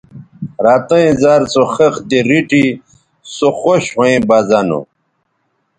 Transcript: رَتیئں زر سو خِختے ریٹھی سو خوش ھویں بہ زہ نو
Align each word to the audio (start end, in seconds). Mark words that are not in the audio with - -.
رَتیئں 0.63 1.11
زر 1.21 1.41
سو 1.53 1.63
خِختے 1.73 2.19
ریٹھی 2.29 2.65
سو 3.35 3.49
خوش 3.59 3.83
ھویں 3.95 4.17
بہ 4.27 4.37
زہ 4.47 4.59
نو 4.67 4.79